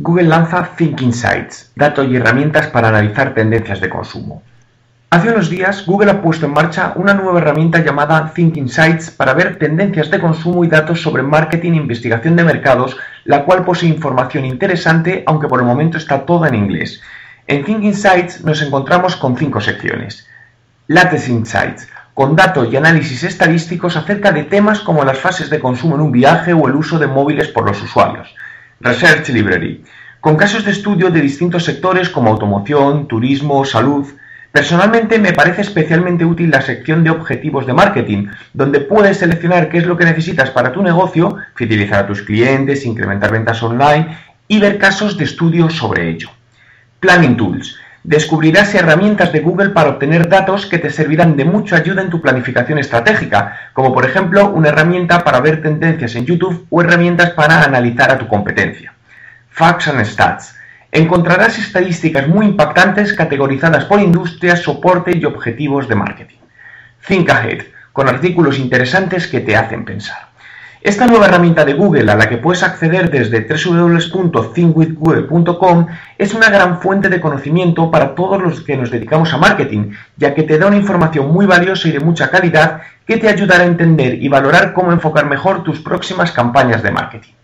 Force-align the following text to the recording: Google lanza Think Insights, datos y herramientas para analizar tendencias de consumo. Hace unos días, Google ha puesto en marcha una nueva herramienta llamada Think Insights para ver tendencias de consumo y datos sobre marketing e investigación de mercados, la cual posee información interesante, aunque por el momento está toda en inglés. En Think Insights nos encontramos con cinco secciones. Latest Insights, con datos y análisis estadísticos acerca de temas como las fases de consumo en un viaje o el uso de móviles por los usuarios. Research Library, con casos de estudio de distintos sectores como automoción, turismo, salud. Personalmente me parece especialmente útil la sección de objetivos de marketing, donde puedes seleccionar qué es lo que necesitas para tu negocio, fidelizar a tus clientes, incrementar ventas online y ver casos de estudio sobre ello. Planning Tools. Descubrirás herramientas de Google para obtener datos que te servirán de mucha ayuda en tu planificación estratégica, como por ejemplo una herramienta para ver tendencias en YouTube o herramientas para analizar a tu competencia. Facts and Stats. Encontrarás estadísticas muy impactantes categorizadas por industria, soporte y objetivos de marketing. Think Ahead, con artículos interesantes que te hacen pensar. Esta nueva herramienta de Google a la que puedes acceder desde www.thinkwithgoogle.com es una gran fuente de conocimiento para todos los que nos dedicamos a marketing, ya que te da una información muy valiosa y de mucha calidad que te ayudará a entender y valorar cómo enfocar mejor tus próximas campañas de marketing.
Google 0.00 0.28
lanza 0.28 0.76
Think 0.76 1.02
Insights, 1.02 1.72
datos 1.74 2.06
y 2.06 2.14
herramientas 2.14 2.68
para 2.68 2.88
analizar 2.88 3.34
tendencias 3.34 3.80
de 3.80 3.88
consumo. 3.88 4.44
Hace 5.10 5.30
unos 5.30 5.50
días, 5.50 5.84
Google 5.84 6.12
ha 6.12 6.22
puesto 6.22 6.46
en 6.46 6.52
marcha 6.52 6.92
una 6.94 7.14
nueva 7.14 7.40
herramienta 7.40 7.80
llamada 7.80 8.30
Think 8.32 8.58
Insights 8.58 9.10
para 9.10 9.34
ver 9.34 9.58
tendencias 9.58 10.08
de 10.08 10.20
consumo 10.20 10.62
y 10.62 10.68
datos 10.68 11.02
sobre 11.02 11.24
marketing 11.24 11.72
e 11.72 11.76
investigación 11.78 12.36
de 12.36 12.44
mercados, 12.44 12.96
la 13.24 13.44
cual 13.44 13.64
posee 13.64 13.88
información 13.88 14.44
interesante, 14.44 15.24
aunque 15.26 15.48
por 15.48 15.58
el 15.58 15.66
momento 15.66 15.98
está 15.98 16.24
toda 16.24 16.46
en 16.46 16.54
inglés. 16.54 17.02
En 17.48 17.64
Think 17.64 17.82
Insights 17.82 18.44
nos 18.44 18.62
encontramos 18.62 19.16
con 19.16 19.36
cinco 19.36 19.60
secciones. 19.60 20.28
Latest 20.86 21.28
Insights, 21.28 21.88
con 22.14 22.36
datos 22.36 22.72
y 22.72 22.76
análisis 22.76 23.24
estadísticos 23.24 23.96
acerca 23.96 24.30
de 24.30 24.44
temas 24.44 24.78
como 24.78 25.04
las 25.04 25.18
fases 25.18 25.50
de 25.50 25.58
consumo 25.58 25.96
en 25.96 26.02
un 26.02 26.12
viaje 26.12 26.52
o 26.52 26.68
el 26.68 26.76
uso 26.76 27.00
de 27.00 27.08
móviles 27.08 27.48
por 27.48 27.66
los 27.66 27.82
usuarios. 27.82 28.32
Research 28.80 29.28
Library, 29.30 29.82
con 30.20 30.36
casos 30.36 30.64
de 30.64 30.70
estudio 30.70 31.10
de 31.10 31.20
distintos 31.20 31.64
sectores 31.64 32.08
como 32.08 32.30
automoción, 32.30 33.08
turismo, 33.08 33.64
salud. 33.64 34.06
Personalmente 34.52 35.18
me 35.18 35.32
parece 35.32 35.62
especialmente 35.62 36.24
útil 36.24 36.50
la 36.50 36.62
sección 36.62 37.02
de 37.02 37.10
objetivos 37.10 37.66
de 37.66 37.74
marketing, 37.74 38.28
donde 38.54 38.80
puedes 38.80 39.18
seleccionar 39.18 39.68
qué 39.68 39.78
es 39.78 39.86
lo 39.86 39.96
que 39.96 40.04
necesitas 40.04 40.50
para 40.50 40.72
tu 40.72 40.82
negocio, 40.82 41.36
fidelizar 41.54 42.04
a 42.04 42.06
tus 42.06 42.22
clientes, 42.22 42.86
incrementar 42.86 43.32
ventas 43.32 43.62
online 43.62 44.16
y 44.46 44.60
ver 44.60 44.78
casos 44.78 45.18
de 45.18 45.24
estudio 45.24 45.68
sobre 45.70 46.08
ello. 46.10 46.30
Planning 47.00 47.36
Tools. 47.36 47.76
Descubrirás 48.08 48.74
herramientas 48.74 49.34
de 49.34 49.40
Google 49.40 49.68
para 49.68 49.90
obtener 49.90 50.30
datos 50.30 50.64
que 50.64 50.78
te 50.78 50.88
servirán 50.88 51.36
de 51.36 51.44
mucha 51.44 51.76
ayuda 51.76 52.00
en 52.00 52.08
tu 52.08 52.22
planificación 52.22 52.78
estratégica, 52.78 53.70
como 53.74 53.92
por 53.92 54.06
ejemplo 54.06 54.48
una 54.48 54.70
herramienta 54.70 55.22
para 55.22 55.40
ver 55.40 55.60
tendencias 55.60 56.14
en 56.14 56.24
YouTube 56.24 56.66
o 56.70 56.80
herramientas 56.80 57.32
para 57.32 57.62
analizar 57.62 58.10
a 58.10 58.16
tu 58.16 58.26
competencia. 58.26 58.94
Facts 59.50 59.88
and 59.88 60.02
Stats. 60.06 60.56
Encontrarás 60.90 61.58
estadísticas 61.58 62.26
muy 62.26 62.46
impactantes 62.46 63.12
categorizadas 63.12 63.84
por 63.84 64.00
industria, 64.00 64.56
soporte 64.56 65.14
y 65.14 65.26
objetivos 65.26 65.86
de 65.86 65.94
marketing. 65.94 66.38
Think 67.06 67.28
Ahead, 67.28 67.64
con 67.92 68.08
artículos 68.08 68.58
interesantes 68.58 69.26
que 69.26 69.40
te 69.40 69.54
hacen 69.54 69.84
pensar. 69.84 70.27
Esta 70.80 71.08
nueva 71.08 71.26
herramienta 71.26 71.64
de 71.64 71.74
Google 71.74 72.08
a 72.10 72.14
la 72.14 72.28
que 72.28 72.36
puedes 72.36 72.62
acceder 72.62 73.10
desde 73.10 73.48
www.thinkwithgoogle.com 73.48 75.86
es 76.16 76.34
una 76.34 76.50
gran 76.50 76.80
fuente 76.80 77.08
de 77.08 77.20
conocimiento 77.20 77.90
para 77.90 78.14
todos 78.14 78.40
los 78.40 78.60
que 78.60 78.76
nos 78.76 78.92
dedicamos 78.92 79.34
a 79.34 79.38
marketing, 79.38 79.90
ya 80.16 80.34
que 80.34 80.44
te 80.44 80.56
da 80.56 80.68
una 80.68 80.76
información 80.76 81.32
muy 81.32 81.46
valiosa 81.46 81.88
y 81.88 81.92
de 81.92 81.98
mucha 81.98 82.30
calidad 82.30 82.82
que 83.04 83.16
te 83.16 83.28
ayudará 83.28 83.64
a 83.64 83.66
entender 83.66 84.22
y 84.22 84.28
valorar 84.28 84.72
cómo 84.72 84.92
enfocar 84.92 85.26
mejor 85.26 85.64
tus 85.64 85.80
próximas 85.80 86.30
campañas 86.30 86.80
de 86.82 86.92
marketing. 86.92 87.37